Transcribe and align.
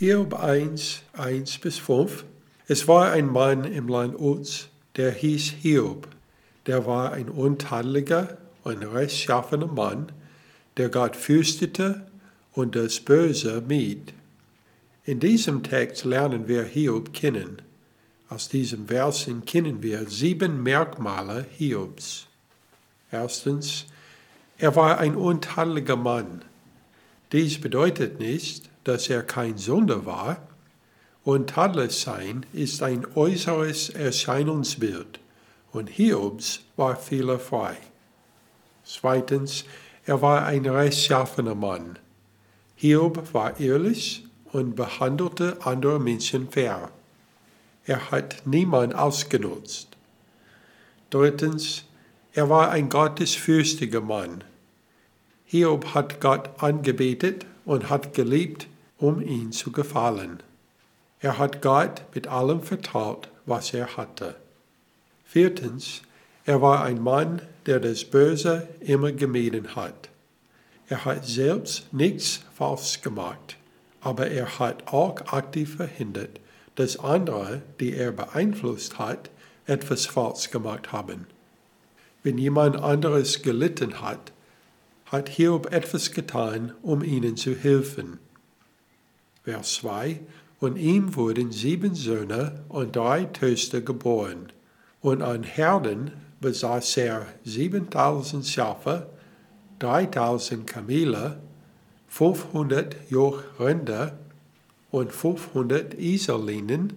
Hiob 0.00 0.32
1, 0.32 1.02
1 1.12 1.58
bis 1.58 1.76
5. 1.76 2.24
Es 2.66 2.88
war 2.88 3.12
ein 3.12 3.26
Mann 3.26 3.64
im 3.64 3.86
Land 3.86 4.18
Uz, 4.18 4.68
der 4.96 5.12
hieß 5.12 5.56
Hiob. 5.60 6.08
Der 6.64 6.86
war 6.86 7.12
ein 7.12 7.28
untadeliger 7.28 8.38
und 8.64 8.82
rechtschaffener 8.82 9.66
Mann, 9.66 10.10
der 10.78 10.88
Gott 10.88 11.16
fürchtete 11.16 12.06
und 12.52 12.76
das 12.76 13.00
Böse 13.00 13.62
mied. 13.68 14.14
In 15.04 15.20
diesem 15.20 15.62
Text 15.62 16.06
lernen 16.06 16.48
wir 16.48 16.64
Hiob 16.64 17.12
kennen. 17.12 17.60
Aus 18.30 18.48
diesem 18.48 18.88
Versen 18.88 19.44
kennen 19.44 19.82
wir 19.82 20.08
sieben 20.08 20.62
Merkmale 20.62 21.44
Hiobs. 21.58 22.26
Erstens, 23.12 23.84
er 24.56 24.74
war 24.76 24.96
ein 24.96 25.14
untadeliger 25.14 25.96
Mann. 25.96 26.42
Dies 27.32 27.60
bedeutet 27.60 28.18
nicht, 28.18 28.68
dass 28.84 29.08
er 29.08 29.22
kein 29.22 29.56
Sünder 29.56 30.04
war. 30.04 30.48
Untadelig 31.22 31.92
sein 31.92 32.46
ist 32.52 32.82
ein 32.82 33.06
äußeres 33.14 33.90
Erscheinungsbild 33.90 35.20
und 35.72 35.88
Hiobs 35.88 36.60
war 36.76 36.96
fehlerfrei. 36.96 37.76
Zweitens, 38.84 39.64
er 40.06 40.20
war 40.22 40.44
ein 40.46 40.66
rechtschaffener 40.66 41.54
Mann. 41.54 41.98
Hiob 42.74 43.32
war 43.34 43.60
ehrlich 43.60 44.26
und 44.52 44.74
behandelte 44.74 45.58
andere 45.64 46.00
Menschen 46.00 46.50
fair. 46.50 46.90
Er 47.84 48.10
hat 48.10 48.42
niemand 48.46 48.94
ausgenutzt. 48.94 49.88
Drittens, 51.10 51.84
er 52.32 52.48
war 52.48 52.70
ein 52.70 52.88
gottesfürchtiger 52.88 54.00
Mann. 54.00 54.42
Hiob 55.52 55.94
hat 55.94 56.20
Gott 56.20 56.48
angebetet 56.62 57.44
und 57.64 57.90
hat 57.90 58.14
geliebt, 58.14 58.68
um 58.98 59.20
ihn 59.20 59.50
zu 59.50 59.72
gefallen. 59.72 60.44
Er 61.18 61.38
hat 61.38 61.60
Gott 61.60 62.02
mit 62.14 62.28
allem 62.28 62.62
vertraut, 62.62 63.28
was 63.46 63.74
er 63.74 63.96
hatte. 63.96 64.36
Viertens, 65.24 66.02
er 66.44 66.62
war 66.62 66.84
ein 66.84 67.02
Mann, 67.02 67.42
der 67.66 67.80
das 67.80 68.04
Böse 68.04 68.68
immer 68.78 69.10
gemieden 69.10 69.74
hat. 69.74 70.08
Er 70.88 71.04
hat 71.04 71.26
selbst 71.26 71.92
nichts 71.92 72.42
falsch 72.54 73.00
gemacht, 73.00 73.56
aber 74.00 74.28
er 74.28 74.60
hat 74.60 74.92
auch 74.92 75.32
aktiv 75.32 75.74
verhindert, 75.74 76.38
dass 76.76 77.00
andere, 77.00 77.62
die 77.80 77.96
er 77.96 78.12
beeinflusst 78.12 79.00
hat, 79.00 79.30
etwas 79.66 80.06
falsch 80.06 80.52
gemacht 80.52 80.92
haben. 80.92 81.26
Wenn 82.22 82.38
jemand 82.38 82.76
anderes 82.76 83.42
gelitten 83.42 84.00
hat, 84.00 84.30
hat 85.10 85.28
Hiob 85.28 85.72
etwas 85.72 86.12
getan, 86.12 86.72
um 86.82 87.02
ihnen 87.02 87.36
zu 87.36 87.54
helfen. 87.54 88.18
Vers 89.42 89.74
2 89.74 90.20
Und 90.60 90.76
ihm 90.76 91.16
wurden 91.16 91.50
sieben 91.50 91.94
Söhne 91.94 92.62
und 92.68 92.94
drei 92.94 93.24
Töchter 93.24 93.80
geboren, 93.80 94.52
und 95.00 95.22
an 95.22 95.42
Herden 95.42 96.12
besaß 96.40 96.96
er 96.98 97.26
siebentausend 97.44 98.46
Schafe, 98.46 99.08
dreitausend 99.78 100.66
Kamele, 100.66 101.40
fünfhundert 102.06 102.94
Jochrinder 103.08 104.18
und 104.90 105.10
fünfhundert 105.10 105.94
Iserlinen, 105.94 106.92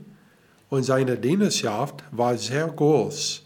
und 0.70 0.84
seine 0.84 1.18
Dienerschaft 1.18 2.04
war 2.12 2.38
sehr 2.38 2.68
groß 2.68 3.44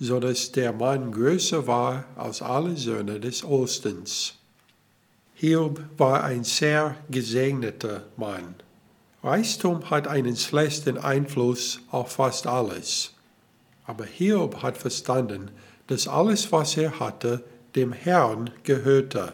so 0.00 0.20
dass 0.20 0.52
der 0.52 0.72
Mann 0.72 1.12
größer 1.12 1.66
war 1.66 2.04
als 2.16 2.42
alle 2.42 2.76
Söhne 2.76 3.20
des 3.20 3.44
Ostens. 3.44 4.34
Hiob 5.34 5.80
war 5.96 6.24
ein 6.24 6.44
sehr 6.44 6.96
gesegneter 7.10 8.04
Mann. 8.16 8.54
Reichtum 9.22 9.88
hat 9.90 10.06
einen 10.06 10.36
schlechten 10.36 10.98
Einfluss 10.98 11.80
auf 11.90 12.12
fast 12.12 12.46
alles. 12.46 13.12
Aber 13.86 14.04
Hiob 14.04 14.62
hat 14.62 14.76
verstanden, 14.76 15.50
dass 15.86 16.08
alles, 16.08 16.50
was 16.52 16.76
er 16.76 16.98
hatte, 16.98 17.44
dem 17.74 17.92
Herrn 17.92 18.50
gehörte. 18.62 19.32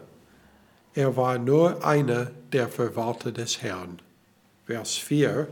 Er 0.94 1.16
war 1.16 1.38
nur 1.38 1.84
einer 1.84 2.31
der 2.53 2.69
Verwalter 2.69 3.32
des 3.32 3.62
Herrn. 3.62 4.00
Vers 4.66 4.94
4 4.97 5.48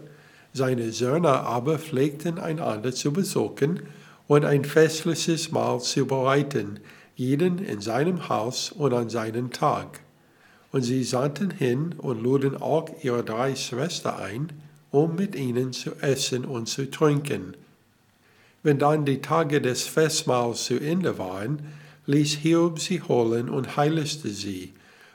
Seine 0.52 0.90
Söhne 0.92 1.28
aber 1.28 1.78
pflegten 1.78 2.38
einander 2.38 2.92
zu 2.92 3.12
besuchen 3.12 3.82
und 4.28 4.44
ein 4.44 4.64
festliches 4.64 5.50
Mahl 5.50 5.80
zu 5.80 6.06
bereiten, 6.06 6.78
jeden 7.16 7.58
in 7.58 7.80
seinem 7.80 8.28
Haus 8.28 8.70
und 8.70 8.92
an 8.92 9.08
seinen 9.08 9.50
Tag. 9.50 10.00
Und 10.70 10.82
sie 10.82 11.02
sandten 11.02 11.50
hin 11.50 11.94
und 11.96 12.22
luden 12.22 12.56
auch 12.56 12.90
ihre 13.02 13.24
drei 13.24 13.56
Schwestern 13.56 14.20
ein, 14.20 14.52
um 14.90 15.16
mit 15.16 15.34
ihnen 15.34 15.72
zu 15.72 15.96
essen 16.00 16.44
und 16.44 16.68
zu 16.68 16.90
trinken. 16.90 17.56
Wenn 18.62 18.78
dann 18.78 19.04
die 19.04 19.22
Tage 19.22 19.60
des 19.60 19.84
Festmahls 19.84 20.66
zu 20.66 20.78
Ende 20.78 21.18
waren, 21.18 21.60
ließ 22.06 22.34
Hiob 22.36 22.78
sie 22.78 23.02
holen 23.02 23.48
und 23.48 23.76
heiligte 23.76 24.28
sie. 24.28 24.72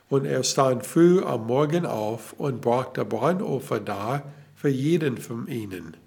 Und 0.09 0.25
er 0.25 0.43
stand 0.43 0.85
früh 0.85 1.21
am 1.23 1.47
Morgen 1.47 1.85
auf 1.85 2.33
und 2.33 2.61
brachte 2.61 3.05
Brandopfer 3.05 3.79
dar 3.79 4.23
für 4.55 4.69
jeden 4.69 5.17
von 5.17 5.47
ihnen. 5.47 5.97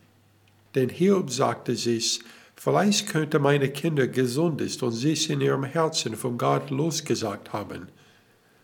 Denn 0.75 0.89
Hiob 0.89 1.31
sagte 1.31 1.77
sich, 1.77 2.21
Vielleicht 2.57 3.09
könnte 3.09 3.39
meine 3.39 3.69
Kinder 3.69 4.09
gesund 4.09 4.61
ist 4.61 4.83
und 4.83 4.93
sich 4.93 5.31
in 5.31 5.41
ihrem 5.41 5.65
Herzen 5.65 6.17
von 6.17 6.39
Gott 6.39 6.71
losgesagt 6.71 7.53
haben. 7.53 7.89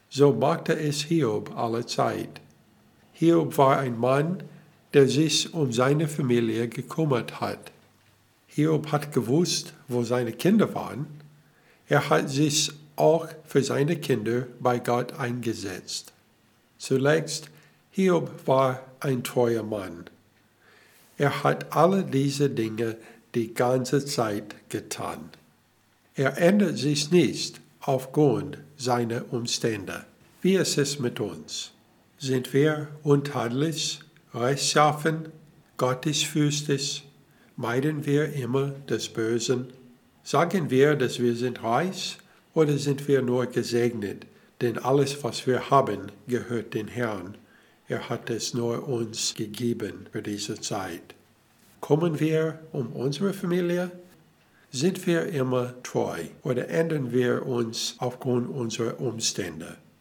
So 0.08 0.32
machte 0.32 0.78
es 0.78 1.03
Hiob 1.03 1.56
alle 1.56 1.86
Zeit. 1.86 2.41
Hiob 3.12 3.56
war 3.58 3.78
ein 3.78 3.98
Mann, 3.98 4.42
der 4.94 5.08
sich 5.08 5.54
um 5.54 5.72
seine 5.72 6.08
Familie 6.08 6.69
gekümmert 6.69 7.41
hat. 7.41 7.70
Hiob 8.47 8.92
hat 8.92 9.12
gewusst, 9.12 9.75
wo 9.88 10.03
seine 10.03 10.32
Kinder 10.32 10.74
waren. 10.74 11.06
Er 11.88 12.10
hat 12.10 12.28
sich 12.28 12.72
auch 12.97 13.28
für 13.47 13.62
seine 13.62 13.97
Kinder 13.97 14.47
bei 14.60 14.78
Gott 14.78 15.14
eingesetzt. 15.14 16.12
Zuletzt, 16.78 17.50
Hiob 17.91 18.30
war 18.47 18.80
ein 19.00 19.22
treuer 19.22 19.62
Mann. 19.62 20.04
Er 21.16 21.44
hat 21.44 21.74
alle 21.76 22.04
diese 22.04 22.50
Dinge 22.50 22.97
die 23.34 23.54
ganze 23.54 24.04
Zeit 24.04 24.54
getan. 24.69 25.31
Er 26.15 26.38
ändert 26.38 26.76
sich 26.76 27.10
nicht 27.10 27.60
aufgrund 27.81 28.59
seiner 28.76 29.32
Umstände. 29.32 30.04
Wie 30.43 30.54
ist 30.54 30.76
es 30.76 30.98
mit 30.98 31.20
uns? 31.20 31.72
Sind 32.19 32.53
wir 32.53 32.88
untadelig, 33.03 34.00
rechtschaffen, 34.34 35.28
gottesfürchtig? 35.76 37.09
Meiden 37.56 38.06
wir 38.06 38.32
immer 38.32 38.72
das 38.87 39.09
Böse? 39.09 39.66
Sagen 40.22 40.71
wir, 40.71 40.94
dass 40.94 41.19
wir 41.19 41.34
sind 41.34 41.62
reich 41.62 42.19
oder 42.54 42.78
sind 42.78 43.09
wir 43.09 43.22
nur 43.22 43.47
gesegnet? 43.47 44.26
Denn 44.60 44.78
alles, 44.78 45.25
was 45.25 45.47
wir 45.47 45.71
haben, 45.71 46.12
gehört 46.28 46.75
dem 46.75 46.88
Herrn. 46.88 47.37
Er 47.88 48.09
hat 48.09 48.31
es 48.31 48.54
nur 48.54 48.87
uns 48.87 49.34
gegeben 49.34 50.06
für 50.12 50.22
diese 50.22 50.60
Zeit. 50.60 51.15
Kommen 51.82 52.20
wir 52.20 52.60
um 52.70 52.93
unsere 52.93 53.32
Familie? 53.32 53.91
Sind 54.70 55.04
wir 55.04 55.26
immer 55.26 55.75
treu 55.82 56.26
oder 56.44 56.69
ändern 56.69 57.10
wir 57.10 57.44
uns 57.44 57.97
aufgrund 57.98 58.48
unserer 58.48 59.00
Umstände? 59.00 59.78